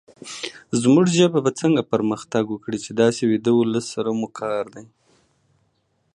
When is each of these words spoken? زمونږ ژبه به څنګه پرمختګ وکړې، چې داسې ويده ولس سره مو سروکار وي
زمونږ 0.81 1.07
ژبه 1.17 1.39
به 1.45 1.51
څنګه 1.61 1.89
پرمختګ 1.93 2.43
وکړې، 2.49 2.77
چې 2.85 2.91
داسې 3.01 3.21
ويده 3.25 3.51
ولس 3.55 3.85
سره 3.95 4.09
مو 4.19 4.27
سروکار 4.29 4.65
وي 4.73 4.83